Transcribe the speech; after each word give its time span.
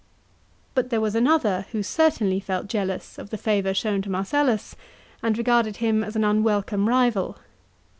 But 0.73 0.89
there 0.89 0.99
was 0.99 1.13
another 1.13 1.67
who 1.73 1.83
certainly 1.83 2.39
felt 2.39 2.65
jealous 2.65 3.19
of 3.19 3.29
the 3.29 3.37
favour 3.37 3.71
shown 3.71 4.01
to 4.01 4.09
Marcellus, 4.09 4.75
and 5.21 5.37
regarded 5.37 5.77
him 5.77 6.03
as 6.03 6.15
an 6.15 6.23
unwelcome 6.23 6.89
rival. 6.89 7.37